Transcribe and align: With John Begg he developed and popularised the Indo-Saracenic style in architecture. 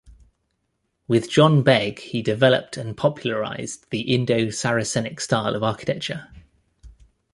With 1.07 1.29
John 1.29 1.61
Begg 1.61 1.99
he 1.99 2.23
developed 2.23 2.75
and 2.75 2.97
popularised 2.97 3.87
the 3.91 4.01
Indo-Saracenic 4.15 5.19
style 5.21 5.53
in 5.55 5.61
architecture. 5.63 6.27